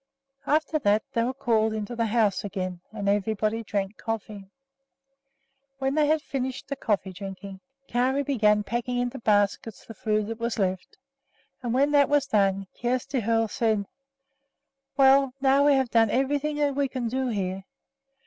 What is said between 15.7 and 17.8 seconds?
have done everything that we can here.